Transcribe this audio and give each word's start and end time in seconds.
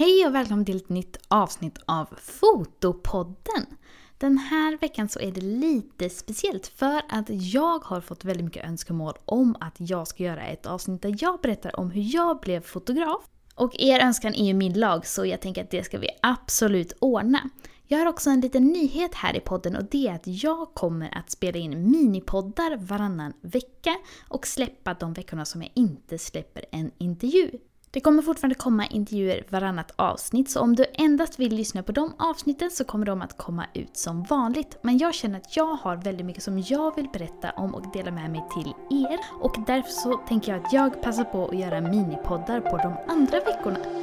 Hej 0.00 0.26
och 0.26 0.34
välkommen 0.34 0.64
till 0.64 0.76
ett 0.76 0.88
nytt 0.88 1.16
avsnitt 1.28 1.78
av 1.86 2.06
Fotopodden. 2.18 3.66
Den 4.18 4.38
här 4.38 4.78
veckan 4.78 5.08
så 5.08 5.20
är 5.20 5.32
det 5.32 5.40
lite 5.40 6.10
speciellt 6.10 6.66
för 6.66 7.02
att 7.08 7.26
jag 7.28 7.84
har 7.84 8.00
fått 8.00 8.24
väldigt 8.24 8.44
mycket 8.44 8.64
önskemål 8.64 9.14
om 9.24 9.56
att 9.60 9.74
jag 9.78 10.08
ska 10.08 10.22
göra 10.22 10.46
ett 10.46 10.66
avsnitt 10.66 11.02
där 11.02 11.16
jag 11.18 11.40
berättar 11.40 11.80
om 11.80 11.90
hur 11.90 12.14
jag 12.14 12.40
blev 12.40 12.60
fotograf. 12.60 13.22
Och 13.54 13.74
er 13.78 14.00
önskan 14.00 14.34
är 14.34 14.44
ju 14.44 14.54
min 14.54 14.80
lag 14.80 15.06
så 15.06 15.26
jag 15.26 15.40
tänker 15.40 15.64
att 15.64 15.70
det 15.70 15.84
ska 15.84 15.98
vi 15.98 16.08
absolut 16.22 16.92
ordna. 16.98 17.50
Jag 17.86 17.98
har 17.98 18.06
också 18.06 18.30
en 18.30 18.40
liten 18.40 18.66
nyhet 18.66 19.14
här 19.14 19.36
i 19.36 19.40
podden 19.40 19.76
och 19.76 19.84
det 19.84 20.08
är 20.08 20.14
att 20.14 20.26
jag 20.26 20.74
kommer 20.74 21.18
att 21.18 21.30
spela 21.30 21.58
in 21.58 21.90
minipoddar 21.90 22.76
varannan 22.76 23.32
vecka 23.40 23.96
och 24.28 24.46
släppa 24.46 24.94
de 24.94 25.12
veckorna 25.12 25.44
som 25.44 25.62
jag 25.62 25.72
inte 25.74 26.18
släpper 26.18 26.64
en 26.72 26.90
intervju. 26.98 27.58
Det 27.92 28.00
kommer 28.00 28.22
fortfarande 28.22 28.54
komma 28.54 28.86
intervjuer 28.86 29.44
varannat 29.48 29.92
avsnitt, 29.96 30.50
så 30.50 30.60
om 30.60 30.76
du 30.76 30.84
endast 30.94 31.38
vill 31.38 31.54
lyssna 31.54 31.82
på 31.82 31.92
de 31.92 32.12
avsnitten 32.18 32.70
så 32.70 32.84
kommer 32.84 33.06
de 33.06 33.22
att 33.22 33.38
komma 33.38 33.66
ut 33.74 33.96
som 33.96 34.22
vanligt. 34.22 34.78
Men 34.82 34.98
jag 34.98 35.14
känner 35.14 35.38
att 35.38 35.56
jag 35.56 35.74
har 35.74 35.96
väldigt 35.96 36.26
mycket 36.26 36.42
som 36.42 36.58
jag 36.58 36.96
vill 36.96 37.08
berätta 37.12 37.50
om 37.50 37.74
och 37.74 37.92
dela 37.92 38.10
med 38.10 38.30
mig 38.30 38.44
till 38.54 38.72
er. 38.90 39.18
Och 39.40 39.56
därför 39.66 39.90
så 39.90 40.16
tänker 40.28 40.52
jag 40.52 40.64
att 40.64 40.72
jag 40.72 41.02
passar 41.02 41.24
på 41.24 41.48
att 41.48 41.58
göra 41.58 41.80
minipoddar 41.80 42.60
på 42.60 42.76
de 42.76 42.96
andra 43.08 43.40
veckorna. 43.40 43.99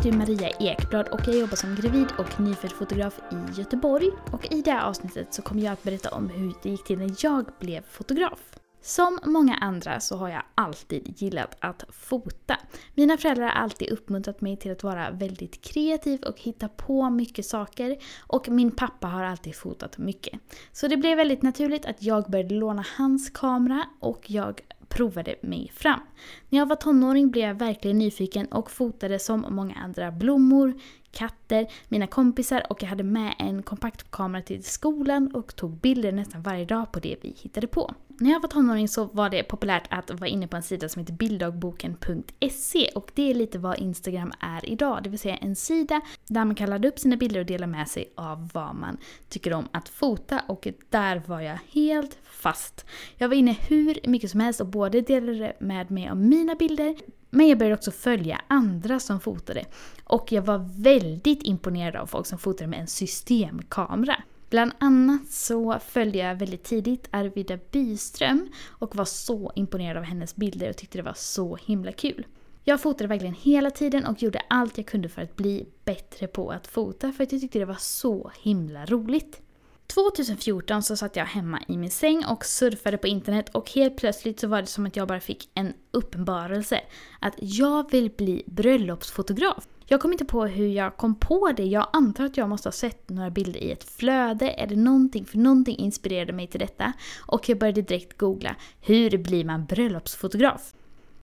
Jag 0.00 0.04
heter 0.04 0.18
Maria 0.18 0.50
Ekblad 0.60 1.08
och 1.08 1.20
jag 1.26 1.38
jobbar 1.38 1.56
som 1.56 1.74
gravid 1.74 2.06
och 2.18 2.40
nyfödd 2.40 2.72
fotograf 2.72 3.20
i 3.32 3.60
Göteborg. 3.60 4.10
Och 4.32 4.52
i 4.52 4.62
det 4.62 4.70
här 4.70 4.88
avsnittet 4.88 5.34
så 5.34 5.42
kommer 5.42 5.62
jag 5.62 5.72
att 5.72 5.82
berätta 5.82 6.10
om 6.10 6.28
hur 6.28 6.52
det 6.62 6.70
gick 6.70 6.84
till 6.84 6.98
när 6.98 7.14
jag 7.18 7.44
blev 7.60 7.82
fotograf. 7.82 8.38
Som 8.82 9.18
många 9.24 9.54
andra 9.54 10.00
så 10.00 10.16
har 10.16 10.28
jag 10.28 10.42
alltid 10.54 11.22
gillat 11.22 11.56
att 11.60 11.84
fota. 11.88 12.56
Mina 12.94 13.16
föräldrar 13.16 13.44
har 13.44 13.52
alltid 13.52 13.90
uppmuntrat 13.90 14.40
mig 14.40 14.56
till 14.56 14.72
att 14.72 14.82
vara 14.82 15.10
väldigt 15.10 15.62
kreativ 15.62 16.22
och 16.22 16.40
hitta 16.40 16.68
på 16.68 17.10
mycket 17.10 17.46
saker. 17.46 17.98
Och 18.20 18.48
min 18.48 18.70
pappa 18.70 19.06
har 19.06 19.22
alltid 19.24 19.56
fotat 19.56 19.98
mycket. 19.98 20.40
Så 20.72 20.88
det 20.88 20.96
blev 20.96 21.16
väldigt 21.16 21.42
naturligt 21.42 21.86
att 21.86 22.02
jag 22.02 22.30
började 22.30 22.54
låna 22.54 22.84
hans 22.96 23.30
kamera 23.30 23.84
och 24.00 24.30
jag 24.30 24.60
provade 24.90 25.34
mig 25.42 25.70
fram. 25.74 26.00
När 26.48 26.58
jag 26.58 26.66
var 26.66 26.76
tonåring 26.76 27.30
blev 27.30 27.44
jag 27.44 27.54
verkligen 27.54 27.98
nyfiken 27.98 28.46
och 28.46 28.70
fotade 28.70 29.18
som 29.18 29.46
många 29.50 29.74
andra 29.74 30.10
blommor, 30.10 30.74
katter, 31.10 31.66
mina 31.88 32.06
kompisar 32.06 32.62
och 32.70 32.82
jag 32.82 32.88
hade 32.88 33.02
med 33.02 33.34
en 33.38 33.62
kompaktkamera 33.62 34.42
till 34.42 34.64
skolan 34.64 35.34
och 35.34 35.56
tog 35.56 35.70
bilder 35.70 36.12
nästan 36.12 36.42
varje 36.42 36.64
dag 36.64 36.92
på 36.92 37.00
det 37.00 37.16
vi 37.22 37.34
hittade 37.42 37.66
på. 37.66 37.94
När 38.22 38.30
jag 38.30 38.40
var 38.40 38.48
tonåring 38.48 38.88
så 38.88 39.04
var 39.04 39.30
det 39.30 39.42
populärt 39.42 39.86
att 39.90 40.10
vara 40.10 40.28
inne 40.28 40.48
på 40.48 40.56
en 40.56 40.62
sida 40.62 40.88
som 40.88 41.00
heter 41.00 41.12
bilddagboken.se 41.12 42.90
och 42.94 43.10
det 43.14 43.30
är 43.30 43.34
lite 43.34 43.58
vad 43.58 43.78
Instagram 43.78 44.32
är 44.40 44.70
idag, 44.70 45.00
det 45.02 45.10
vill 45.10 45.18
säga 45.18 45.36
en 45.36 45.56
sida 45.56 46.00
där 46.26 46.44
man 46.44 46.54
kan 46.54 46.70
ladda 46.70 46.88
upp 46.88 46.98
sina 46.98 47.16
bilder 47.16 47.40
och 47.40 47.46
dela 47.46 47.66
med 47.66 47.88
sig 47.88 48.12
av 48.14 48.48
vad 48.54 48.74
man 48.74 48.96
tycker 49.28 49.52
om 49.52 49.68
att 49.72 49.88
fota 49.88 50.42
och 50.48 50.68
där 50.90 51.22
var 51.26 51.40
jag 51.40 51.58
helt 51.72 52.18
fast. 52.22 52.86
Jag 53.16 53.28
var 53.28 53.36
inne 53.36 53.56
hur 53.68 53.98
mycket 54.04 54.30
som 54.30 54.40
helst 54.40 54.60
och 54.60 54.66
både 54.66 55.00
delade 55.00 55.56
med 55.60 55.90
mig 55.90 56.08
av 56.08 56.16
mina 56.16 56.54
bilder 56.54 56.96
men 57.30 57.48
jag 57.48 57.58
började 57.58 57.74
också 57.74 57.90
följa 57.90 58.40
andra 58.46 59.00
som 59.00 59.20
fotade. 59.20 59.64
Och 60.04 60.32
jag 60.32 60.42
var 60.42 60.82
väldigt 60.82 61.42
imponerad 61.42 61.96
av 61.96 62.06
folk 62.06 62.26
som 62.26 62.38
fotade 62.38 62.70
med 62.70 62.80
en 62.80 62.86
systemkamera. 62.86 64.16
Bland 64.50 64.72
annat 64.78 65.30
så 65.30 65.78
följde 65.78 66.18
jag 66.18 66.34
väldigt 66.34 66.64
tidigt 66.64 67.08
Arvida 67.10 67.58
Byström 67.70 68.48
och 68.68 68.96
var 68.96 69.04
så 69.04 69.52
imponerad 69.54 69.96
av 69.96 70.02
hennes 70.02 70.36
bilder 70.36 70.70
och 70.70 70.76
tyckte 70.76 70.98
det 70.98 71.02
var 71.02 71.14
så 71.16 71.56
himla 71.56 71.92
kul. 71.92 72.26
Jag 72.64 72.80
fotade 72.80 73.08
verkligen 73.08 73.34
hela 73.34 73.70
tiden 73.70 74.06
och 74.06 74.22
gjorde 74.22 74.42
allt 74.48 74.78
jag 74.78 74.86
kunde 74.86 75.08
för 75.08 75.22
att 75.22 75.36
bli 75.36 75.66
bättre 75.84 76.26
på 76.26 76.50
att 76.50 76.66
fota 76.66 77.12
för 77.12 77.24
att 77.24 77.32
jag 77.32 77.40
tyckte 77.40 77.58
det 77.58 77.64
var 77.64 77.76
så 77.80 78.30
himla 78.42 78.86
roligt. 78.86 79.40
2014 79.86 80.82
så 80.82 80.96
satt 80.96 81.16
jag 81.16 81.24
hemma 81.24 81.62
i 81.68 81.76
min 81.76 81.90
säng 81.90 82.24
och 82.24 82.44
surfade 82.44 82.98
på 82.98 83.06
internet 83.06 83.48
och 83.48 83.70
helt 83.70 83.96
plötsligt 83.96 84.40
så 84.40 84.48
var 84.48 84.60
det 84.60 84.66
som 84.66 84.86
att 84.86 84.96
jag 84.96 85.08
bara 85.08 85.20
fick 85.20 85.50
en 85.54 85.72
uppenbarelse. 85.90 86.80
Att 87.20 87.34
jag 87.38 87.90
vill 87.90 88.10
bli 88.10 88.42
bröllopsfotograf. 88.46 89.66
Jag 89.92 90.00
kom 90.00 90.12
inte 90.12 90.24
på 90.24 90.46
hur 90.46 90.68
jag 90.68 90.96
kom 90.96 91.14
på 91.14 91.52
det. 91.56 91.64
Jag 91.64 91.86
antar 91.92 92.24
att 92.24 92.36
jag 92.36 92.48
måste 92.48 92.66
ha 92.66 92.72
sett 92.72 93.08
några 93.08 93.30
bilder 93.30 93.60
i 93.60 93.70
ett 93.72 93.84
flöde 93.84 94.50
eller 94.50 94.76
någonting, 94.76 95.24
för 95.24 95.38
någonting 95.38 95.76
inspirerade 95.76 96.32
mig 96.32 96.46
till 96.46 96.60
detta. 96.60 96.92
Och 97.26 97.48
jag 97.48 97.58
började 97.58 97.82
direkt 97.82 98.18
googla, 98.18 98.56
hur 98.80 99.18
blir 99.18 99.44
man 99.44 99.64
bröllopsfotograf? 99.66 100.74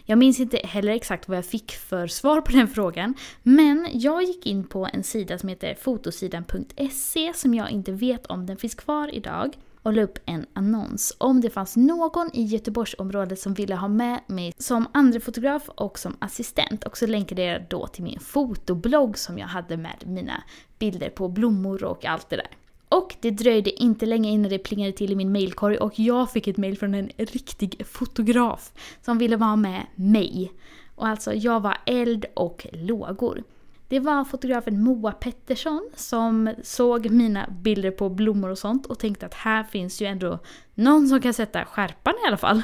Jag 0.06 0.18
minns 0.18 0.40
inte 0.40 0.58
heller 0.58 0.92
exakt 0.92 1.28
vad 1.28 1.38
jag 1.38 1.46
fick 1.46 1.72
för 1.72 2.08
svar 2.08 2.42
på 2.42 2.52
den 2.52 2.68
frågan, 2.68 3.14
men 3.44 3.88
jag 3.94 4.24
gick 4.24 4.46
in 4.46 4.64
på 4.64 4.88
en 4.94 5.03
sida 5.03 5.38
som 5.38 5.50
heter 5.50 5.76
fotosidan.se 5.76 7.34
som 7.34 7.53
jag 7.53 7.72
inte 7.72 7.92
vet 7.92 8.26
om 8.26 8.46
den 8.46 8.58
finns 8.58 8.76
kvar 8.76 9.16
idag 9.16 9.58
och 9.85 9.94
la 9.94 10.01
upp 10.01 10.19
en 10.25 10.46
annons 10.53 11.16
om 11.18 11.41
det 11.41 11.50
fanns 11.50 11.75
någon 11.75 12.29
i 12.34 12.44
Göteborgsområdet 12.44 13.40
som 13.40 13.53
ville 13.53 13.75
ha 13.75 13.88
med 13.88 14.19
mig 14.28 14.53
som 14.57 14.88
andra 14.94 15.19
fotograf 15.19 15.69
och 15.69 16.00
som 16.00 16.16
assistent. 16.19 16.84
Och 16.84 16.97
så 16.97 17.07
länkade 17.07 17.44
jag 17.44 17.62
då 17.69 17.88
till 17.88 18.03
min 18.03 18.19
fotoblogg 18.19 19.18
som 19.18 19.38
jag 19.38 19.47
hade 19.47 19.78
med 19.78 20.03
mina 20.06 20.44
bilder 20.79 21.09
på 21.09 21.28
blommor 21.28 21.84
och 21.84 22.06
allt 22.06 22.29
det 22.29 22.35
där. 22.35 22.47
Och 22.90 23.16
det 23.22 23.31
dröjde 23.31 23.81
inte 23.84 24.06
länge 24.06 24.29
innan 24.29 24.50
det 24.50 24.59
plingade 24.59 24.91
till 24.91 25.12
i 25.12 25.16
min 25.16 25.31
mailkorg 25.31 25.78
och 25.78 26.00
jag 26.00 26.31
fick 26.31 26.47
ett 26.47 26.57
mail 26.57 26.78
från 26.78 26.94
en 26.94 27.09
riktig 27.17 27.81
fotograf 27.88 28.72
som 29.02 29.17
ville 29.17 29.38
vara 29.38 29.56
med 29.56 29.85
mig. 29.96 30.52
Och 30.96 31.07
alltså, 31.07 31.34
jag 31.34 31.59
var 31.59 31.78
eld 31.85 32.25
och 32.34 32.67
lågor. 32.72 33.44
Det 33.88 34.00
var 34.00 34.25
fotografen 34.25 34.84
Moa 34.84 35.12
Pettersson 35.12 35.90
som 35.96 36.53
såg 36.63 37.09
mina 37.09 37.50
bilder 37.50 37.91
på 37.91 38.09
blommor 38.09 38.50
och 38.50 38.57
sånt 38.57 38.85
och 38.85 39.00
tänkte 39.00 39.25
att 39.25 39.34
här 39.34 39.63
finns 39.63 40.01
ju 40.01 40.06
ändå 40.06 40.40
någon 40.73 41.07
som 41.07 41.22
kan 41.22 41.34
sätta 41.34 41.66
skärpan 41.66 42.13
i 42.23 42.28
alla 42.28 42.38
fall. 42.38 42.62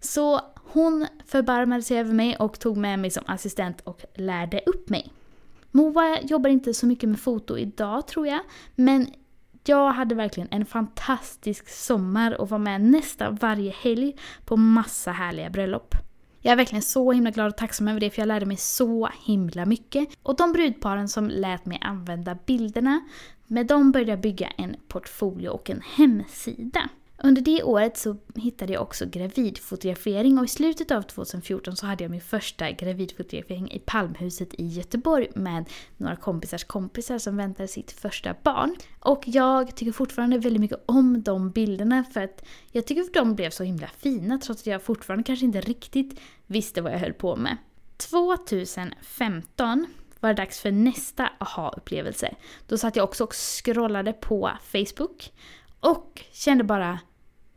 Så 0.00 0.40
hon 0.72 1.06
förbarmade 1.26 1.82
sig 1.82 1.98
över 1.98 2.12
mig 2.12 2.36
och 2.36 2.60
tog 2.60 2.76
med 2.76 2.98
mig 2.98 3.10
som 3.10 3.24
assistent 3.26 3.80
och 3.80 4.04
lärde 4.14 4.60
upp 4.66 4.88
mig. 4.88 5.12
Moa 5.70 6.20
jobbar 6.20 6.50
inte 6.50 6.74
så 6.74 6.86
mycket 6.86 7.08
med 7.08 7.20
foto 7.20 7.58
idag 7.58 8.06
tror 8.06 8.26
jag, 8.26 8.40
men 8.74 9.06
jag 9.64 9.92
hade 9.92 10.14
verkligen 10.14 10.48
en 10.50 10.66
fantastisk 10.66 11.68
sommar 11.68 12.40
och 12.40 12.48
var 12.48 12.58
med 12.58 12.80
nästan 12.80 13.34
varje 13.34 13.70
helg 13.70 14.16
på 14.44 14.56
massa 14.56 15.12
härliga 15.12 15.50
bröllop. 15.50 15.94
Jag 16.42 16.52
är 16.52 16.56
verkligen 16.56 16.82
så 16.82 17.12
himla 17.12 17.30
glad 17.30 17.48
och 17.48 17.56
tacksam 17.56 17.88
över 17.88 18.00
det 18.00 18.10
för 18.10 18.22
jag 18.22 18.26
lärde 18.26 18.46
mig 18.46 18.56
så 18.56 19.08
himla 19.24 19.66
mycket. 19.66 20.08
Och 20.22 20.36
de 20.36 20.52
brudparen 20.52 21.08
som 21.08 21.28
lät 21.28 21.66
mig 21.66 21.78
använda 21.80 22.38
bilderna, 22.46 23.00
med 23.46 23.66
dem 23.66 23.92
började 23.92 24.12
jag 24.12 24.20
bygga 24.20 24.46
en 24.56 24.76
portfolio 24.88 25.48
och 25.48 25.70
en 25.70 25.82
hemsida. 25.96 26.88
Under 27.22 27.42
det 27.42 27.62
året 27.62 27.96
så 27.96 28.16
hittade 28.34 28.72
jag 28.72 28.82
också 28.82 29.06
gravidfotografering 29.06 30.38
och 30.38 30.44
i 30.44 30.48
slutet 30.48 30.90
av 30.90 31.02
2014 31.02 31.76
så 31.76 31.86
hade 31.86 32.04
jag 32.04 32.10
min 32.10 32.20
första 32.20 32.70
gravidfotografering 32.70 33.70
i 33.70 33.78
Palmhuset 33.78 34.54
i 34.54 34.66
Göteborg 34.66 35.28
med 35.34 35.64
några 35.96 36.16
kompisars 36.16 36.64
kompisar 36.64 37.18
som 37.18 37.36
väntade 37.36 37.68
sitt 37.68 37.92
första 37.92 38.34
barn. 38.42 38.76
Och 39.00 39.22
jag 39.26 39.76
tycker 39.76 39.92
fortfarande 39.92 40.38
väldigt 40.38 40.60
mycket 40.60 40.82
om 40.86 41.22
de 41.22 41.50
bilderna 41.50 42.04
för 42.04 42.20
att 42.20 42.44
jag 42.72 42.86
tycker 42.86 43.02
att 43.02 43.14
de 43.14 43.34
blev 43.34 43.50
så 43.50 43.64
himla 43.64 43.86
fina 43.86 44.38
trots 44.38 44.60
att 44.60 44.66
jag 44.66 44.82
fortfarande 44.82 45.24
kanske 45.24 45.46
inte 45.46 45.60
riktigt 45.60 46.20
visste 46.46 46.82
vad 46.82 46.92
jag 46.92 46.98
höll 46.98 47.12
på 47.12 47.36
med. 47.36 47.56
2015 47.96 49.86
var 50.20 50.28
det 50.28 50.34
dags 50.34 50.60
för 50.60 50.70
nästa 50.70 51.30
aha-upplevelse. 51.38 52.34
Då 52.68 52.78
satt 52.78 52.96
jag 52.96 53.04
också 53.04 53.24
och 53.24 53.34
scrollade 53.34 54.12
på 54.12 54.50
Facebook 54.60 55.32
och 55.80 56.24
kände 56.32 56.64
bara 56.64 56.98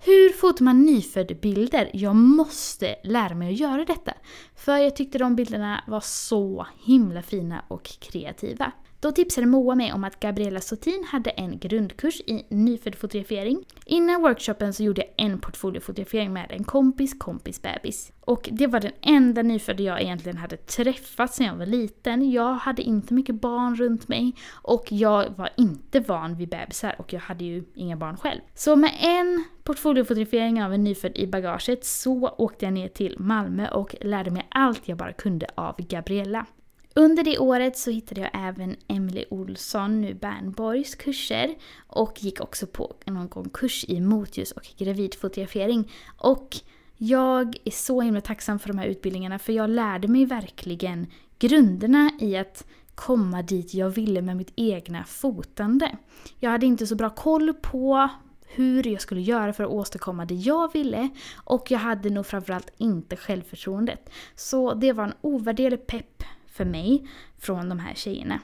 hur 0.06 0.30
fotar 0.30 0.66
man 0.66 0.86
nyfödd 0.86 1.40
bilder? 1.42 1.90
Jag 1.94 2.16
måste 2.16 2.96
lära 3.04 3.36
mig 3.36 3.54
att 3.54 3.60
göra 3.60 3.86
detta. 3.86 4.14
För 4.56 4.78
jag 4.78 4.96
tyckte 4.96 5.18
de 5.18 5.36
bilderna 5.36 5.84
var 5.88 6.00
så 6.00 6.68
himla 6.86 7.22
fina 7.22 7.66
och 7.68 7.90
kreativa. 8.00 8.72
Då 9.04 9.12
tipsade 9.12 9.48
Moa 9.48 9.76
mig 9.76 9.94
om 9.94 10.04
att 10.04 10.20
Gabriella 10.20 10.62
Sotin 10.62 11.06
hade 11.12 11.30
en 11.30 11.60
grundkurs 11.60 12.22
i 12.22 12.46
nyfödd 12.50 12.96
fotografering. 12.96 13.66
Innan 13.86 14.22
workshopen 14.22 14.74
så 14.74 14.84
gjorde 14.84 15.02
jag 15.02 15.26
en 15.26 15.40
portfoliofotografering 15.40 16.34
med 16.34 16.52
en 16.52 16.64
kompis 16.64 17.14
kompis 17.20 17.62
bebis. 17.62 18.12
Och 18.22 18.50
det 18.52 18.68
var 18.68 18.80
den 18.80 18.92
enda 19.02 19.42
nyfödda 19.42 19.84
jag 19.84 20.02
egentligen 20.02 20.38
hade 20.38 20.58
träffat 20.58 21.34
sedan 21.34 21.46
jag 21.46 21.56
var 21.56 21.66
liten. 21.66 22.32
Jag 22.32 22.54
hade 22.54 22.82
inte 22.82 23.14
mycket 23.14 23.36
barn 23.36 23.76
runt 23.76 24.08
mig 24.08 24.36
och 24.52 24.86
jag 24.90 25.30
var 25.38 25.50
inte 25.58 26.00
van 26.00 26.36
vid 26.36 26.50
bebisar 26.50 26.96
och 27.00 27.14
jag 27.14 27.20
hade 27.20 27.44
ju 27.44 27.64
inga 27.76 27.98
barn 27.98 28.18
själv. 28.18 28.40
Så 28.54 28.76
med 28.76 28.92
en 29.00 29.44
portfoliofotografering 29.64 30.64
av 30.64 30.74
en 30.74 30.84
nyfödd 30.84 31.18
i 31.18 31.28
bagaget 31.28 31.86
så 31.86 32.30
åkte 32.38 32.66
jag 32.66 32.74
ner 32.74 32.88
till 32.88 33.16
Malmö 33.20 33.70
och 33.70 33.96
lärde 34.02 34.32
mig 34.32 34.48
allt 34.50 34.88
jag 34.88 34.98
bara 34.98 35.14
kunde 35.14 35.48
av 35.56 35.76
Gabriella. 35.78 36.46
Under 36.96 37.24
det 37.24 37.38
året 37.38 37.78
så 37.78 37.92
hittade 37.92 38.22
jag 38.22 38.30
även 38.34 38.76
Emily 38.88 39.26
Olsson, 39.30 40.02
nu 40.02 40.14
Bernborgs 40.14 40.96
kurser 40.96 41.56
och 41.88 42.24
gick 42.24 42.42
också 42.42 42.68
på 42.68 42.94
någon 43.06 43.28
gång 43.28 43.50
kurs 43.50 43.86
i 43.88 44.02
motljus 44.02 44.52
och 44.52 44.68
gravidfotografering. 44.78 45.92
Och 46.18 46.58
jag 46.98 47.56
är 47.64 47.72
så 47.72 48.02
himla 48.02 48.22
tacksam 48.22 48.60
för 48.60 48.68
de 48.68 48.78
här 48.78 48.86
utbildningarna 48.86 49.40
för 49.40 49.54
jag 49.54 49.70
lärde 49.70 50.08
mig 50.08 50.26
verkligen 50.26 51.08
grunderna 51.40 52.12
i 52.20 52.38
att 52.38 52.66
komma 52.96 53.42
dit 53.42 53.74
jag 53.74 53.90
ville 53.90 54.22
med 54.22 54.38
mitt 54.38 54.54
egna 54.56 55.04
fotande. 55.04 55.98
Jag 56.40 56.50
hade 56.50 56.66
inte 56.66 56.88
så 56.88 56.96
bra 56.96 57.10
koll 57.10 57.54
på 57.54 58.10
hur 58.48 58.88
jag 58.88 59.02
skulle 59.02 59.22
göra 59.22 59.54
för 59.54 59.64
att 59.64 59.70
åstadkomma 59.70 60.26
det 60.26 60.36
jag 60.36 60.74
ville 60.74 61.10
och 61.36 61.72
jag 61.72 61.80
hade 61.80 62.10
nog 62.10 62.26
framförallt 62.26 62.72
inte 62.78 63.16
självförtroendet. 63.16 64.10
Så 64.36 64.74
det 64.74 64.94
var 64.94 65.04
en 65.04 65.14
ovärderlig 65.22 65.88
pepp 65.88 66.24
för 66.54 66.66
mig 66.66 67.08
från 67.38 67.70
de 67.70 67.80
här 67.80 67.96
tjejerna. 67.96 68.40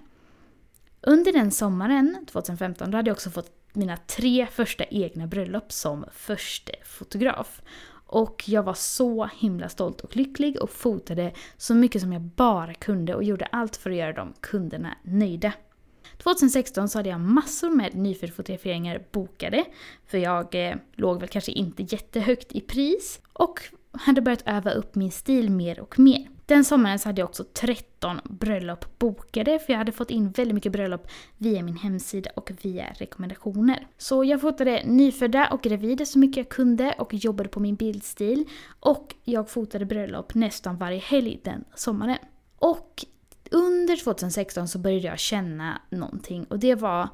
Under 1.02 1.34
den 1.34 1.52
sommaren, 1.52 2.26
2015, 2.32 2.92
då 2.92 2.98
hade 2.98 3.10
jag 3.10 3.16
också 3.16 3.30
fått 3.30 3.52
mina 3.74 3.98
tre 3.98 4.48
första 4.52 4.84
egna 4.84 5.28
bröllop 5.28 5.72
som 5.72 6.06
första 6.12 6.72
fotograf. 6.86 7.62
Och 8.12 8.44
jag 8.50 8.64
var 8.64 8.74
så 8.74 9.30
himla 9.40 9.70
stolt 9.70 10.02
och 10.02 10.16
lycklig 10.16 10.62
och 10.62 10.70
fotade 10.70 11.34
så 11.58 11.76
mycket 11.76 12.02
som 12.02 12.14
jag 12.14 12.22
bara 12.22 12.74
kunde 12.74 13.16
och 13.16 13.24
gjorde 13.24 13.46
allt 13.46 13.78
för 13.78 13.90
att 13.90 13.98
göra 13.98 14.14
de 14.14 14.34
kunderna 14.40 14.98
nöjda. 15.04 15.54
2016 16.18 16.90
så 16.90 17.00
hade 17.00 17.10
jag 17.10 17.20
massor 17.20 17.70
med 17.70 17.96
nyfotograferingar 17.96 19.04
bokade, 19.12 19.66
för 20.06 20.18
jag 20.18 20.70
eh, 20.70 20.76
låg 20.94 21.20
väl 21.20 21.30
kanske 21.30 21.52
inte 21.52 21.84
jättehögt 21.84 22.52
i 22.52 22.62
pris 22.62 23.22
och 23.34 23.60
hade 23.92 24.22
börjat 24.22 24.44
öva 24.46 24.72
upp 24.72 24.96
min 24.96 25.12
stil 25.12 25.52
mer 25.52 25.80
och 25.80 26.00
mer. 26.00 26.28
Den 26.50 26.66
sommaren 26.66 27.00
så 27.00 27.10
hade 27.10 27.22
jag 27.22 27.30
också 27.30 27.44
13 27.54 28.20
bröllop 28.24 29.00
bokade 29.00 29.60
för 29.60 29.74
jag 29.74 29.78
hade 29.78 29.92
fått 29.92 30.12
in 30.12 30.32
väldigt 30.32 30.56
mycket 30.56 30.72
bröllop 30.72 31.08
via 31.38 31.64
min 31.64 31.78
hemsida 31.78 32.30
och 32.36 32.52
via 32.62 32.86
rekommendationer. 32.94 33.88
Så 33.98 34.24
jag 34.24 34.42
fotade 34.42 34.84
nyfödda 34.86 35.48
och 35.48 35.62
gravida 35.62 36.06
så 36.06 36.20
mycket 36.20 36.38
jag 36.38 36.50
kunde 36.50 36.96
och 36.98 37.14
jobbade 37.14 37.50
på 37.50 37.60
min 37.60 37.76
bildstil. 37.76 38.46
Och 38.80 39.16
jag 39.24 39.50
fotade 39.50 39.86
bröllop 39.86 40.34
nästan 40.34 40.78
varje 40.78 41.00
helg 41.00 41.42
den 41.44 41.64
sommaren. 41.76 42.18
Och 42.58 43.06
under 43.52 44.04
2016 44.04 44.68
så 44.68 44.80
började 44.80 45.08
jag 45.08 45.20
känna 45.20 45.82
någonting 45.90 46.44
och 46.44 46.60
det 46.60 46.76
var 46.76 47.10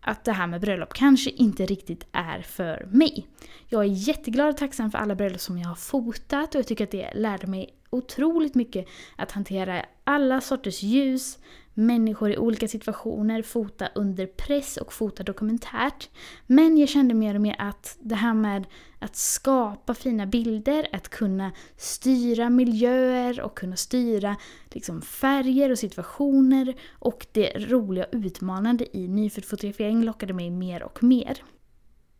att 0.00 0.24
det 0.24 0.32
här 0.32 0.46
med 0.46 0.60
bröllop 0.60 0.94
kanske 0.94 1.30
inte 1.30 1.66
riktigt 1.66 2.06
är 2.12 2.42
för 2.42 2.88
mig. 2.90 3.26
Jag 3.66 3.82
är 3.82 4.08
jätteglad 4.08 4.48
och 4.48 4.56
tacksam 4.56 4.90
för 4.90 4.98
alla 4.98 5.14
bröllop 5.14 5.40
som 5.40 5.58
jag 5.58 5.68
har 5.68 5.74
fotat 5.74 6.54
och 6.54 6.58
jag 6.58 6.66
tycker 6.66 6.84
att 6.84 6.90
det 6.90 7.10
lärde 7.14 7.46
mig 7.46 7.74
otroligt 7.90 8.54
mycket 8.54 8.86
att 9.16 9.32
hantera 9.32 9.84
alla 10.04 10.40
sorters 10.40 10.82
ljus, 10.82 11.38
människor 11.74 12.30
i 12.30 12.38
olika 12.38 12.68
situationer, 12.68 13.42
fota 13.42 13.88
under 13.94 14.26
press 14.26 14.76
och 14.76 14.92
fota 14.92 15.22
dokumentärt. 15.22 16.08
Men 16.46 16.78
jag 16.78 16.88
kände 16.88 17.14
mer 17.14 17.34
och 17.34 17.40
mer 17.40 17.56
att 17.58 17.96
det 18.00 18.14
här 18.14 18.34
med 18.34 18.66
att 18.98 19.16
skapa 19.16 19.94
fina 19.94 20.26
bilder, 20.26 20.88
att 20.92 21.08
kunna 21.08 21.52
styra 21.76 22.50
miljöer 22.50 23.40
och 23.40 23.56
kunna 23.56 23.76
styra 23.76 24.36
liksom, 24.70 25.02
färger 25.02 25.70
och 25.70 25.78
situationer 25.78 26.74
och 26.90 27.26
det 27.32 27.52
roliga 27.56 28.04
och 28.04 28.14
utmanande 28.14 28.96
i 28.96 29.08
nyfödd 29.08 29.44
fotografering 29.44 30.04
lockade 30.04 30.32
mig 30.32 30.50
mer 30.50 30.82
och 30.82 31.02
mer. 31.02 31.42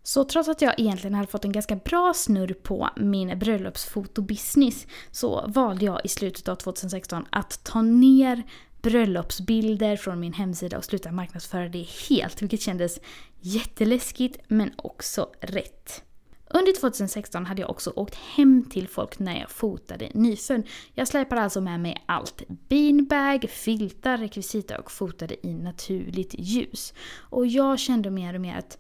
Så 0.09 0.25
trots 0.25 0.49
att 0.49 0.63
jag 0.63 0.81
egentligen 0.81 1.15
hade 1.15 1.29
fått 1.29 1.45
en 1.45 1.53
ganska 1.53 1.77
bra 1.77 2.13
snurr 2.15 2.55
på 2.55 2.89
min 2.97 3.39
bröllopsfotobusiness 3.39 4.87
så 5.11 5.45
valde 5.49 5.85
jag 5.85 6.01
i 6.05 6.09
slutet 6.09 6.49
av 6.49 6.55
2016 6.55 7.27
att 7.31 7.65
ta 7.65 7.83
ner 7.83 8.43
bröllopsbilder 8.83 9.97
från 9.97 10.21
min 10.21 10.33
hemsida 10.33 10.79
och 10.79 10.85
sluta 10.85 11.13
marknadsföra 11.13 11.69
det 11.69 11.87
helt, 12.09 12.43
vilket 12.43 12.61
kändes 12.61 13.01
jätteläskigt 13.41 14.39
men 14.49 14.71
också 14.77 15.31
rätt. 15.41 16.03
Under 16.51 16.81
2016 16.81 17.47
hade 17.47 17.61
jag 17.61 17.71
också 17.71 17.93
åkt 17.97 18.15
hem 18.15 18.65
till 18.71 18.89
folk 18.89 19.19
när 19.19 19.41
jag 19.41 19.51
fotade 19.51 20.11
nyfödd. 20.15 20.63
Jag 20.95 21.09
släpade 21.09 21.41
alltså 21.41 21.61
med 21.61 21.81
mig 21.81 22.05
allt. 22.07 22.43
Beanbag, 22.69 23.47
filtar, 23.51 24.19
rekvisita 24.19 24.79
och 24.79 24.91
fotade 24.91 25.47
i 25.47 25.55
naturligt 25.55 26.35
ljus. 26.39 26.95
Och 27.19 27.47
jag 27.47 27.79
kände 27.79 28.11
mer 28.11 28.35
och 28.35 28.41
mer 28.41 28.59
att 28.59 28.79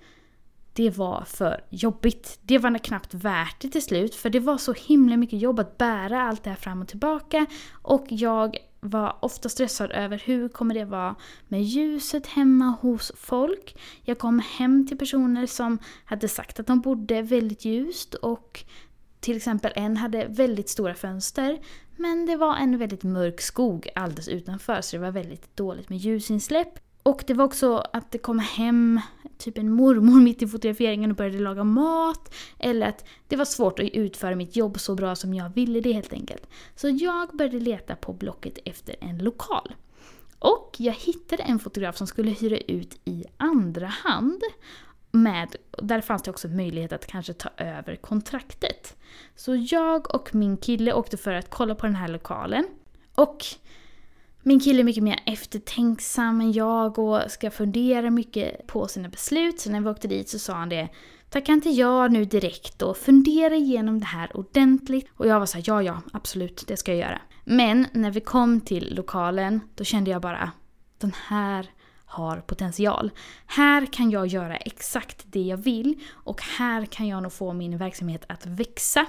det 0.78 0.90
var 0.90 1.25
för 1.25 1.60
jobbigt. 1.70 2.38
Det 2.42 2.58
var 2.58 2.78
knappt 2.78 3.14
värt 3.14 3.60
det 3.60 3.69
till 3.69 3.82
slut 3.82 4.14
för 4.14 4.30
det 4.30 4.40
var 4.40 4.58
så 4.58 4.72
himla 4.72 5.16
mycket 5.16 5.40
jobb 5.40 5.60
att 5.60 5.78
bära 5.78 6.22
allt 6.22 6.44
det 6.44 6.50
här 6.50 6.56
fram 6.56 6.82
och 6.82 6.88
tillbaka. 6.88 7.46
Och 7.82 8.06
jag 8.08 8.56
var 8.80 9.16
ofta 9.20 9.48
stressad 9.48 9.90
över 9.90 10.22
hur 10.25 10.48
kommer 10.48 10.75
det 10.75 10.84
vara 10.84 11.14
med 11.48 11.62
ljuset 11.62 12.26
hemma 12.26 12.76
hos 12.80 13.12
folk. 13.16 13.76
Jag 14.02 14.19
kom 14.19 14.42
hem 14.58 14.86
till 14.86 14.98
personer 14.98 15.46
som 15.46 15.78
hade 16.04 16.28
sagt 16.28 16.60
att 16.60 16.66
de 16.66 16.80
bodde 16.80 17.22
väldigt 17.22 17.64
ljust 17.64 18.14
och 18.14 18.64
till 19.20 19.36
exempel 19.36 19.72
en 19.75 19.96
hade 19.96 20.26
väldigt 20.28 20.69
stora 20.69 20.94
fönster 20.94 21.58
men 21.96 22.26
det 22.26 22.36
var 22.36 22.56
en 22.56 22.78
väldigt 22.78 23.02
mörk 23.02 23.40
skog 23.40 23.88
alldeles 23.94 24.28
utanför 24.28 24.80
så 24.80 24.96
det 24.96 25.02
var 25.02 25.10
väldigt 25.10 25.56
dåligt 25.56 25.88
med 25.88 25.98
ljusinsläpp. 25.98 26.88
Och 27.08 27.25
det 27.26 27.34
var 27.34 27.44
också 27.44 27.76
att 27.93 28.10
det 28.10 28.19
kom 28.19 28.38
hem 28.38 29.00
typ 29.38 29.58
en 29.58 29.72
mormor 29.72 30.20
mitt 30.25 30.43
i 30.43 30.46
fotograferingen 30.46 31.10
och 31.10 31.16
började 31.16 31.38
laga 31.38 31.64
mat. 31.64 32.34
Eller 32.58 32.88
att 32.88 33.05
det 33.28 33.37
var 33.37 33.44
svårt 33.44 33.78
att 33.78 33.88
utföra 33.88 34.37
mitt 34.37 34.56
jobb 34.56 34.81
så 34.81 34.94
bra 34.94 35.14
som 35.14 35.34
jag 35.34 35.55
ville 35.55 35.81
det 35.81 35.93
helt 35.93 36.12
enkelt. 36.12 36.46
Så 36.76 36.88
jag 36.88 37.37
började 37.37 37.60
leta 37.60 37.96
på 37.96 38.12
Blocket 38.12 38.58
efter 38.64 38.96
en 39.00 39.19
lokal. 39.19 39.75
Och 40.38 40.76
jag 40.78 40.93
hittade 40.93 41.43
en 41.43 41.58
fotograf 41.58 41.96
som 41.96 42.06
skulle 42.06 42.31
hyra 42.31 42.58
ut 42.58 43.00
i 43.05 43.25
andra 43.37 43.87
hand. 43.87 44.43
Med, 45.11 45.56
där 45.78 46.00
fanns 46.00 46.22
det 46.22 46.31
också 46.31 46.49
möjlighet 46.49 46.93
att 46.93 47.06
kanske 47.06 47.32
ta 47.32 47.49
över 47.56 47.96
kontraktet. 47.96 48.96
Så 49.37 49.54
jag 49.54 50.14
och 50.14 50.34
min 50.34 50.56
kille 50.56 50.93
åkte 50.93 51.16
för 51.16 51.32
att 51.32 51.50
kolla 51.50 51.75
på 51.75 51.87
den 51.87 51.94
här 51.94 52.08
lokalen. 52.08 52.64
Och 53.14 53.44
min 54.49 54.61
kille 54.61 54.83
är 54.83 54.85
mycket 54.85 55.03
mer 55.03 55.21
eftertänksam 55.27 56.41
än 56.41 56.53
jag 56.53 56.99
och 56.99 57.21
ska 57.29 57.50
fundera 57.50 58.11
mycket 58.11 58.67
på 58.67 58.89
sina 58.89 59.09
beslut. 59.09 59.61
Så 59.61 59.71
när 59.71 59.81
vi 59.81 59.89
åkte 59.89 60.09
dit 60.09 60.29
så 60.29 60.39
sa 60.39 60.53
han 60.53 60.69
det 60.69 60.89
Tacka 61.31 61.53
inte 61.53 61.71
ja 61.71 62.09
nu 62.09 62.25
direkt 62.25 62.83
och 62.83 62.97
fundera 62.97 63.55
igenom 63.55 64.00
det 64.00 64.06
här 64.06 64.37
ordentligt. 64.37 65.09
Och 65.17 65.27
jag 65.27 65.39
var 65.39 65.47
såhär, 65.47 65.65
ja 65.67 65.83
ja, 65.83 66.00
absolut, 66.12 66.65
det 66.67 66.77
ska 66.77 66.93
jag 66.93 67.00
göra. 67.00 67.21
Men 67.45 67.87
när 67.93 68.11
vi 68.11 68.21
kom 68.21 68.61
till 68.61 68.95
lokalen, 68.95 69.61
då 69.75 69.85
kände 69.85 70.11
jag 70.11 70.23
bara, 70.23 70.53
den 70.99 71.12
här 71.27 71.71
har 72.05 72.37
potential. 72.37 73.11
Här 73.47 73.87
kan 73.87 74.11
jag 74.11 74.27
göra 74.27 74.56
exakt 74.56 75.25
det 75.27 75.43
jag 75.43 75.56
vill 75.56 76.00
och 76.12 76.43
här 76.43 76.85
kan 76.85 77.09
jag 77.09 77.23
nog 77.23 77.33
få 77.33 77.52
min 77.52 77.78
verksamhet 77.78 78.25
att 78.28 78.47
växa. 78.47 79.07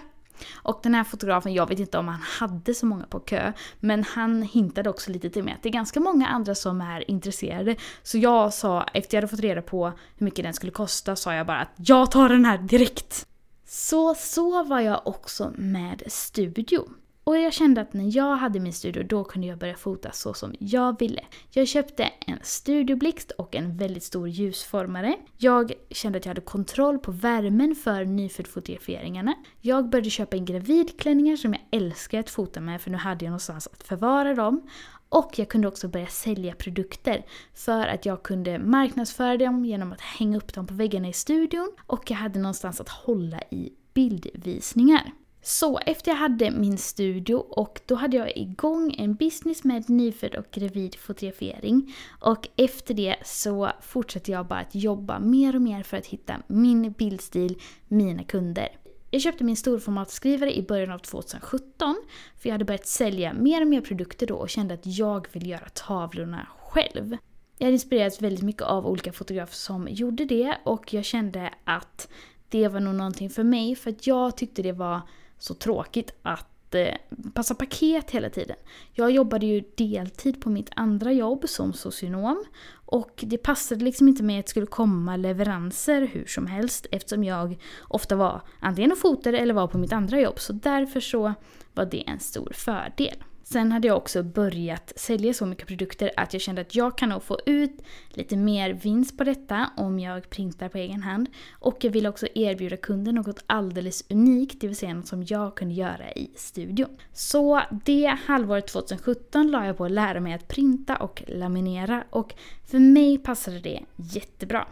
Och 0.55 0.79
den 0.83 0.95
här 0.95 1.03
fotografen, 1.03 1.53
jag 1.53 1.69
vet 1.69 1.79
inte 1.79 1.97
om 1.97 2.07
han 2.07 2.21
hade 2.21 2.73
så 2.73 2.85
många 2.85 3.05
på 3.05 3.19
kö, 3.19 3.53
men 3.79 4.03
han 4.03 4.41
hintade 4.41 4.89
också 4.89 5.11
lite 5.11 5.29
till 5.29 5.43
mig 5.43 5.53
att 5.53 5.63
det 5.63 5.69
är 5.69 5.73
ganska 5.73 5.99
många 5.99 6.27
andra 6.27 6.55
som 6.55 6.81
är 6.81 7.11
intresserade. 7.11 7.75
Så 8.03 8.17
jag 8.17 8.53
sa, 8.53 8.83
efter 8.93 9.17
jag 9.17 9.21
hade 9.21 9.31
fått 9.31 9.39
reda 9.39 9.61
på 9.61 9.91
hur 10.17 10.25
mycket 10.25 10.45
den 10.45 10.53
skulle 10.53 10.71
kosta, 10.71 11.15
sa 11.15 11.33
jag 11.33 11.47
bara 11.47 11.59
att 11.59 11.73
jag 11.75 12.11
tar 12.11 12.29
den 12.29 12.45
här 12.45 12.57
direkt! 12.57 13.25
Så, 13.65 14.15
så 14.15 14.63
var 14.63 14.79
jag 14.79 15.07
också 15.07 15.51
med 15.55 16.03
studio. 16.07 16.89
Och 17.29 17.37
jag 17.37 17.53
kände 17.53 17.81
att 17.81 17.93
när 17.93 18.17
jag 18.17 18.35
hade 18.35 18.59
min 18.59 18.73
studio 18.73 19.03
då 19.03 19.23
kunde 19.23 19.47
jag 19.47 19.57
börja 19.57 19.75
fota 19.75 20.11
så 20.11 20.33
som 20.33 20.55
jag 20.59 20.99
ville. 20.99 21.21
Jag 21.51 21.67
köpte 21.67 22.03
en 22.27 22.39
studioblixt 22.41 23.31
och 23.31 23.55
en 23.55 23.77
väldigt 23.77 24.03
stor 24.03 24.27
ljusformare. 24.27 25.15
Jag 25.37 25.73
kände 25.89 26.17
att 26.17 26.25
jag 26.25 26.29
hade 26.29 26.41
kontroll 26.41 26.99
på 26.99 27.11
värmen 27.11 27.75
för 27.75 28.05
nyföddfotograferingarna. 28.05 29.33
Jag 29.61 29.89
började 29.89 30.09
köpa 30.09 30.37
in 30.37 30.45
gravidklänningar 30.45 31.35
som 31.35 31.53
jag 31.53 31.81
älskar 31.81 32.19
att 32.19 32.29
fota 32.29 32.61
med 32.61 32.81
för 32.81 32.91
nu 32.91 32.97
hade 32.97 33.25
jag 33.25 33.29
någonstans 33.29 33.67
att 33.73 33.83
förvara 33.83 34.33
dem. 34.33 34.69
Och 35.09 35.39
jag 35.39 35.49
kunde 35.49 35.67
också 35.67 35.87
börja 35.87 36.07
sälja 36.07 36.55
produkter 36.55 37.25
för 37.53 37.87
att 37.87 38.05
jag 38.05 38.23
kunde 38.23 38.59
marknadsföra 38.59 39.37
dem 39.37 39.65
genom 39.65 39.91
att 39.91 40.01
hänga 40.01 40.37
upp 40.37 40.53
dem 40.53 40.67
på 40.67 40.73
väggarna 40.73 41.07
i 41.07 41.13
studion 41.13 41.71
och 41.87 42.11
jag 42.11 42.17
hade 42.17 42.39
någonstans 42.39 42.81
att 42.81 42.89
hålla 42.89 43.41
i 43.51 43.71
bildvisningar. 43.93 45.11
Så 45.41 45.79
efter 45.79 46.11
jag 46.11 46.17
hade 46.17 46.51
min 46.51 46.77
studio 46.77 47.35
och 47.35 47.81
då 47.85 47.95
hade 47.95 48.17
jag 48.17 48.37
igång 48.37 48.95
en 48.97 49.15
business 49.15 49.63
med 49.63 49.89
nyfödd 49.89 50.35
och 50.35 50.45
gravid 50.51 50.95
fotografering. 50.95 51.95
Och 52.19 52.47
efter 52.55 52.93
det 52.93 53.15
så 53.25 53.71
fortsatte 53.81 54.31
jag 54.31 54.47
bara 54.47 54.59
att 54.59 54.75
jobba 54.75 55.19
mer 55.19 55.55
och 55.55 55.61
mer 55.61 55.83
för 55.83 55.97
att 55.97 56.05
hitta 56.05 56.35
min 56.47 56.91
bildstil, 56.91 57.61
mina 57.87 58.23
kunder. 58.23 58.69
Jag 59.11 59.21
köpte 59.21 59.43
min 59.43 59.55
storformatskrivare 59.55 60.57
i 60.57 60.63
början 60.63 60.91
av 60.91 60.99
2017 60.99 61.95
för 62.37 62.49
jag 62.49 62.53
hade 62.53 62.65
börjat 62.65 62.87
sälja 62.87 63.33
mer 63.33 63.61
och 63.61 63.67
mer 63.67 63.81
produkter 63.81 64.27
då 64.27 64.35
och 64.35 64.49
kände 64.49 64.73
att 64.73 64.85
jag 64.85 65.27
vill 65.31 65.49
göra 65.49 65.69
tavlorna 65.73 66.47
själv. 66.59 67.17
Jag 67.57 67.65
hade 67.65 67.73
inspirerats 67.73 68.21
väldigt 68.21 68.43
mycket 68.43 68.61
av 68.61 68.87
olika 68.87 69.13
fotografer 69.13 69.55
som 69.55 69.87
gjorde 69.91 70.25
det 70.25 70.57
och 70.63 70.93
jag 70.93 71.05
kände 71.05 71.53
att 71.63 72.09
det 72.49 72.67
var 72.67 72.79
nog 72.79 72.95
någonting 72.95 73.29
för 73.29 73.43
mig 73.43 73.75
för 73.75 73.89
att 73.89 74.07
jag 74.07 74.37
tyckte 74.37 74.61
det 74.61 74.71
var 74.71 75.01
så 75.39 75.53
tråkigt 75.53 76.13
att 76.21 76.75
eh, 76.75 76.95
passa 77.33 77.55
paket 77.55 78.11
hela 78.11 78.29
tiden. 78.29 78.55
Jag 78.93 79.11
jobbade 79.11 79.45
ju 79.45 79.63
deltid 79.75 80.41
på 80.41 80.49
mitt 80.49 80.69
andra 80.75 81.11
jobb 81.11 81.49
som 81.49 81.73
socionom 81.73 82.43
och 82.71 83.23
det 83.27 83.37
passade 83.37 83.83
liksom 83.85 84.07
inte 84.07 84.23
med 84.23 84.39
att 84.39 84.45
det 84.45 84.49
skulle 84.49 84.65
komma 84.65 85.15
leveranser 85.15 86.01
hur 86.01 86.25
som 86.25 86.47
helst 86.47 86.87
eftersom 86.91 87.23
jag 87.23 87.59
ofta 87.81 88.15
var 88.15 88.41
antingen 88.59 88.91
och 88.91 88.97
fotade 88.97 89.37
eller 89.37 89.53
var 89.53 89.67
på 89.67 89.77
mitt 89.77 89.93
andra 89.93 90.19
jobb. 90.19 90.39
Så 90.39 90.53
därför 90.53 90.99
så 90.99 91.33
var 91.73 91.85
det 91.85 92.09
en 92.09 92.19
stor 92.19 92.51
fördel. 92.55 93.23
Sen 93.51 93.71
hade 93.71 93.87
jag 93.87 93.97
också 93.97 94.23
börjat 94.23 94.93
sälja 94.95 95.33
så 95.33 95.45
mycket 95.45 95.67
produkter 95.67 96.11
att 96.17 96.33
jag 96.33 96.41
kände 96.41 96.61
att 96.61 96.75
jag 96.75 96.97
kan 96.97 97.09
nog 97.09 97.23
få 97.23 97.39
ut 97.45 97.81
lite 98.09 98.37
mer 98.37 98.73
vinst 98.73 99.17
på 99.17 99.23
detta 99.23 99.69
om 99.77 99.99
jag 99.99 100.29
printar 100.29 100.69
på 100.69 100.77
egen 100.77 101.03
hand. 101.03 101.29
Och 101.51 101.77
jag 101.81 101.91
ville 101.91 102.09
också 102.09 102.27
erbjuda 102.35 102.77
kunden 102.77 103.15
något 103.15 103.43
alldeles 103.45 104.03
unikt, 104.09 104.61
det 104.61 104.67
vill 104.67 104.75
säga 104.75 104.93
något 104.93 105.07
som 105.07 105.23
jag 105.23 105.55
kunde 105.55 105.73
göra 105.73 106.11
i 106.11 106.31
studion. 106.35 106.89
Så 107.13 107.61
det 107.85 108.17
halvåret 108.25 108.67
2017 108.67 109.51
la 109.51 109.65
jag 109.65 109.77
på 109.77 109.85
att 109.85 109.91
lära 109.91 110.19
mig 110.19 110.33
att 110.33 110.47
printa 110.47 110.95
och 110.95 111.23
laminera 111.27 112.03
och 112.09 112.33
för 112.65 112.79
mig 112.79 113.17
passade 113.17 113.59
det 113.59 113.83
jättebra. 113.95 114.67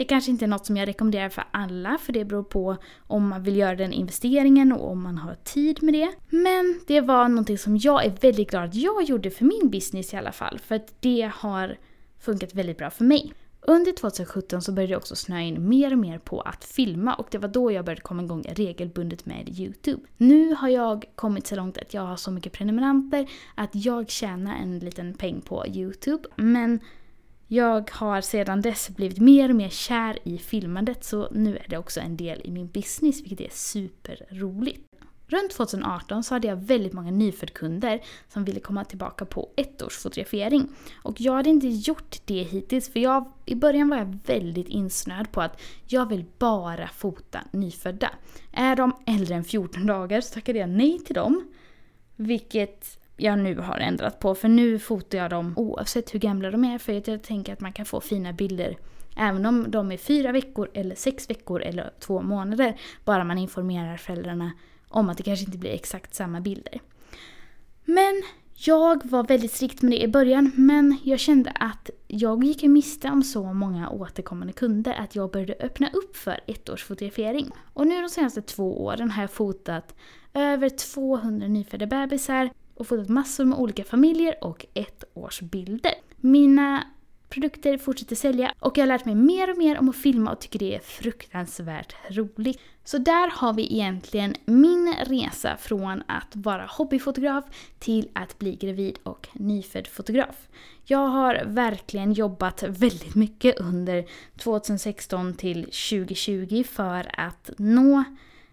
Det 0.00 0.04
kanske 0.04 0.30
inte 0.30 0.44
är 0.44 0.48
något 0.48 0.66
som 0.66 0.76
jag 0.76 0.88
rekommenderar 0.88 1.28
för 1.28 1.44
alla 1.50 1.98
för 1.98 2.12
det 2.12 2.24
beror 2.24 2.42
på 2.42 2.76
om 3.06 3.28
man 3.28 3.42
vill 3.42 3.56
göra 3.56 3.76
den 3.76 3.92
investeringen 3.92 4.72
och 4.72 4.90
om 4.90 5.02
man 5.02 5.18
har 5.18 5.34
tid 5.34 5.82
med 5.82 5.94
det. 5.94 6.12
Men 6.30 6.80
det 6.86 7.00
var 7.00 7.28
någonting 7.28 7.58
som 7.58 7.76
jag 7.76 8.04
är 8.04 8.10
väldigt 8.20 8.50
glad 8.50 8.64
att 8.64 8.74
jag 8.74 9.02
gjorde 9.02 9.30
för 9.30 9.44
min 9.44 9.70
business 9.70 10.14
i 10.14 10.16
alla 10.16 10.32
fall 10.32 10.58
för 10.58 10.74
att 10.74 10.94
det 11.00 11.30
har 11.34 11.76
funkat 12.20 12.54
väldigt 12.54 12.78
bra 12.78 12.90
för 12.90 13.04
mig. 13.04 13.32
Under 13.60 13.92
2017 13.92 14.62
så 14.62 14.72
började 14.72 14.92
jag 14.92 14.98
också 14.98 15.16
snöa 15.16 15.40
in 15.40 15.68
mer 15.68 15.92
och 15.92 15.98
mer 15.98 16.18
på 16.18 16.40
att 16.40 16.64
filma 16.64 17.14
och 17.14 17.26
det 17.30 17.38
var 17.38 17.48
då 17.48 17.72
jag 17.72 17.84
började 17.84 18.02
komma 18.02 18.22
igång 18.22 18.44
regelbundet 18.48 19.26
med 19.26 19.48
YouTube. 19.48 20.02
Nu 20.16 20.54
har 20.54 20.68
jag 20.68 21.04
kommit 21.14 21.46
så 21.46 21.56
långt 21.56 21.78
att 21.78 21.94
jag 21.94 22.02
har 22.02 22.16
så 22.16 22.30
mycket 22.30 22.52
prenumeranter 22.52 23.30
att 23.54 23.70
jag 23.72 24.10
tjänar 24.10 24.56
en 24.56 24.78
liten 24.78 25.14
peng 25.14 25.40
på 25.40 25.66
YouTube. 25.66 26.28
Men 26.36 26.80
jag 27.52 27.90
har 27.90 28.20
sedan 28.20 28.60
dess 28.60 28.90
blivit 28.90 29.18
mer 29.18 29.48
och 29.48 29.56
mer 29.56 29.68
kär 29.68 30.18
i 30.24 30.38
filmandet 30.38 31.04
så 31.04 31.28
nu 31.30 31.56
är 31.56 31.66
det 31.68 31.78
också 31.78 32.00
en 32.00 32.16
del 32.16 32.40
i 32.44 32.50
min 32.50 32.68
business 32.68 33.22
vilket 33.22 33.40
är 33.40 33.48
superroligt. 33.50 34.86
Runt 35.26 35.50
2018 35.50 36.24
så 36.24 36.34
hade 36.34 36.48
jag 36.48 36.56
väldigt 36.56 36.92
många 36.92 37.10
nyfödkunder 37.10 38.00
som 38.28 38.44
ville 38.44 38.60
komma 38.60 38.84
tillbaka 38.84 39.24
på 39.24 39.48
ettårsfotografering. 39.56 40.68
Och 41.02 41.20
jag 41.20 41.32
hade 41.32 41.50
inte 41.50 41.68
gjort 41.68 42.16
det 42.24 42.42
hittills 42.42 42.92
för 42.92 43.00
jag, 43.00 43.32
i 43.46 43.54
början 43.54 43.88
var 43.88 43.96
jag 43.96 44.18
väldigt 44.26 44.68
insnöad 44.68 45.32
på 45.32 45.40
att 45.40 45.60
jag 45.86 46.08
vill 46.08 46.24
bara 46.38 46.88
fota 46.88 47.40
nyfödda. 47.52 48.10
Är 48.52 48.76
de 48.76 48.96
äldre 49.06 49.34
än 49.34 49.44
14 49.44 49.86
dagar 49.86 50.20
så 50.20 50.34
tackade 50.34 50.58
jag 50.58 50.68
nej 50.68 50.98
till 50.98 51.14
dem. 51.14 51.52
Vilket 52.16 52.99
jag 53.22 53.38
nu 53.38 53.56
har 53.56 53.78
ändrat 53.78 54.18
på. 54.18 54.34
För 54.34 54.48
nu 54.48 54.78
fotar 54.78 55.18
jag 55.18 55.30
dem 55.30 55.52
oavsett 55.56 56.14
hur 56.14 56.18
gamla 56.18 56.50
de 56.50 56.64
är. 56.64 56.78
För 56.78 56.92
jag 56.92 57.22
tänker 57.22 57.52
att 57.52 57.60
man 57.60 57.72
kan 57.72 57.86
få 57.86 58.00
fina 58.00 58.32
bilder 58.32 58.76
även 59.16 59.46
om 59.46 59.70
de 59.70 59.92
är 59.92 59.96
fyra 59.96 60.32
veckor 60.32 60.70
eller 60.74 60.94
sex 60.94 61.30
veckor 61.30 61.62
eller 61.62 61.90
två 62.00 62.22
månader. 62.22 62.80
Bara 63.04 63.24
man 63.24 63.38
informerar 63.38 63.96
föräldrarna 63.96 64.52
om 64.88 65.08
att 65.08 65.16
det 65.16 65.22
kanske 65.22 65.44
inte 65.44 65.58
blir 65.58 65.70
exakt 65.70 66.14
samma 66.14 66.40
bilder. 66.40 66.80
Men 67.84 68.22
jag 68.54 69.10
var 69.10 69.24
väldigt 69.24 69.52
strikt 69.52 69.82
med 69.82 69.92
det 69.92 70.02
i 70.02 70.08
början 70.08 70.52
men 70.54 70.96
jag 71.04 71.20
kände 71.20 71.50
att 71.50 71.90
jag 72.08 72.44
gick 72.44 72.62
miste 72.62 73.08
om 73.08 73.22
så 73.22 73.52
många 73.52 73.90
återkommande 73.90 74.52
kunder 74.52 74.92
att 74.92 75.14
jag 75.14 75.30
började 75.30 75.54
öppna 75.60 75.90
upp 75.92 76.16
för 76.16 76.40
ettårsfotografering. 76.46 77.50
Och 77.72 77.86
nu 77.86 78.00
de 78.00 78.08
senaste 78.08 78.42
två 78.42 78.84
åren 78.84 79.10
har 79.10 79.22
jag 79.22 79.30
fotat 79.30 79.94
över 80.34 80.68
200 80.68 81.48
nyfödda 81.48 81.86
bebisar 81.86 82.50
och 82.80 82.86
fotat 82.86 83.08
massor 83.08 83.44
med 83.44 83.58
olika 83.58 83.84
familjer 83.84 84.44
och 84.44 84.66
ett 84.74 85.04
års 85.14 85.40
bilder. 85.40 85.94
Mina 86.16 86.84
produkter 87.28 87.78
fortsätter 87.78 88.16
sälja 88.16 88.54
och 88.60 88.78
jag 88.78 88.82
har 88.82 88.88
lärt 88.88 89.04
mig 89.04 89.14
mer 89.14 89.50
och 89.50 89.58
mer 89.58 89.78
om 89.78 89.88
att 89.88 89.96
filma 89.96 90.32
och 90.32 90.40
tycker 90.40 90.58
det 90.58 90.74
är 90.74 90.80
fruktansvärt 90.80 91.94
roligt. 92.10 92.60
Så 92.84 92.98
där 92.98 93.30
har 93.30 93.52
vi 93.52 93.72
egentligen 93.72 94.34
min 94.44 94.94
resa 95.06 95.56
från 95.56 96.02
att 96.06 96.36
vara 96.36 96.66
hobbyfotograf 96.66 97.44
till 97.78 98.08
att 98.12 98.38
bli 98.38 98.54
gravid 98.56 98.98
och 99.02 99.28
nyfödd 99.32 99.86
fotograf. 99.86 100.48
Jag 100.84 101.08
har 101.08 101.42
verkligen 101.46 102.12
jobbat 102.12 102.62
väldigt 102.62 103.14
mycket 103.14 103.60
under 103.60 104.04
2016 104.38 105.34
till 105.34 105.64
2020 105.64 106.64
för 106.64 107.20
att 107.20 107.50
nå 107.58 108.04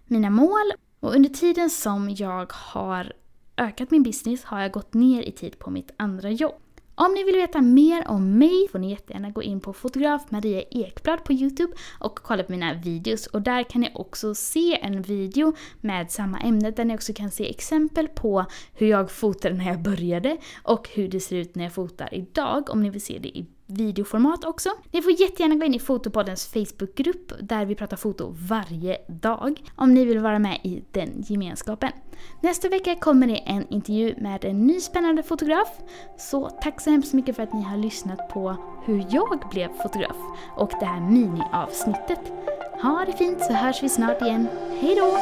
mina 0.06 0.30
mål 0.30 0.74
och 1.00 1.16
under 1.16 1.30
tiden 1.30 1.70
som 1.70 2.10
jag 2.10 2.54
har 2.54 3.14
ökat 3.58 3.92
min 3.92 4.04
business 4.04 4.44
har 4.44 4.62
jag 4.62 4.72
gått 4.72 4.94
ner 4.94 5.22
i 5.22 5.32
tid 5.32 5.60
på 5.60 5.70
mitt 5.70 5.92
andra 5.98 6.32
jobb. 6.32 6.56
Om 7.00 7.14
ni 7.14 7.24
vill 7.24 7.36
veta 7.36 7.62
mer 7.62 8.08
om 8.08 8.38
mig 8.38 8.68
får 8.72 8.80
ni 8.80 8.90
jättegärna 8.90 9.30
gå 9.30 9.44
in 9.44 9.60
på 9.60 9.74
fotograf 9.74 10.32
Maria 10.32 10.62
Ekblad 10.72 11.24
på 11.24 11.34
Youtube 11.34 11.74
och 12.00 12.20
kolla 12.20 12.44
på 12.44 12.52
mina 12.52 12.74
videos. 12.74 13.28
Och 13.28 13.42
där 13.42 13.64
kan 13.64 13.82
ni 13.82 13.92
också 13.94 14.36
se 14.36 14.80
en 14.82 15.02
video 15.02 15.54
med 15.82 16.12
samma 16.12 16.40
ämne 16.40 16.72
där 16.72 16.86
ni 16.86 16.96
också 16.96 17.14
kan 17.14 17.32
se 17.32 17.50
exempel 17.50 18.08
på 18.08 18.46
hur 18.74 18.88
jag 18.88 19.12
fotade 19.12 19.56
när 19.56 19.66
jag 19.66 19.82
började 19.82 20.38
och 20.64 20.90
hur 20.94 21.08
det 21.08 21.20
ser 21.20 21.36
ut 21.36 21.56
när 21.56 21.64
jag 21.64 21.74
fotar 21.74 22.14
idag 22.14 22.70
om 22.70 22.84
ni 22.84 22.90
vill 22.90 23.02
se 23.02 23.20
det 23.20 23.38
i 23.38 23.46
videoformat 23.68 24.46
också. 24.46 24.70
Ni 24.92 25.02
får 25.02 25.12
jättegärna 25.12 25.56
gå 25.56 25.66
in 25.66 25.74
i 25.74 25.80
Fotopoddens 25.80 26.48
Facebookgrupp 26.48 27.32
där 27.42 27.66
vi 27.66 27.76
pratar 27.76 27.98
foto 27.98 28.36
varje 28.50 28.98
dag 29.08 29.62
om 29.76 29.94
ni 29.94 30.06
vill 30.06 30.20
vara 30.20 30.40
med 30.40 30.60
i 30.64 30.84
den 30.92 31.24
gemenskapen. 31.28 31.92
Nästa 32.42 32.70
vecka 32.70 32.96
kommer 32.96 33.28
det 33.28 33.38
en 33.38 33.68
intervju 33.70 34.16
med 34.18 34.46
en 34.46 34.68
ny 34.68 34.80
spännande 34.80 35.24
fotograf. 35.24 35.68
Så 36.18 36.50
tack 36.50 36.82
så 36.82 36.90
hemskt 36.90 37.14
mycket 37.14 37.36
för 37.36 37.44
att 37.44 37.54
ni 37.54 37.62
har 37.62 37.78
lyssnat 37.78 38.30
på 38.30 38.56
hur 38.86 39.06
jag 39.10 39.40
blev 39.52 39.70
fotograf 39.84 40.18
och 40.56 40.72
det 40.80 40.86
här 40.86 41.02
miniavsnittet. 41.02 42.32
Ha 42.82 43.06
det 43.06 43.14
fint 43.14 43.42
så 43.42 43.54
hörs 43.54 43.84
vi 43.84 43.90
snart 43.90 44.22
igen. 44.22 44.48
Hejdå! 44.80 45.18